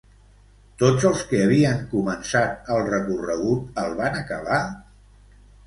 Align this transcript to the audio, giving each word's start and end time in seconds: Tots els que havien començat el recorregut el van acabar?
Tots 0.83 1.05
els 1.09 1.21
que 1.31 1.41
havien 1.47 1.83
començat 1.91 2.73
el 2.77 2.83
recorregut 2.89 3.79
el 3.85 3.97
van 4.03 4.21
acabar? 4.25 4.61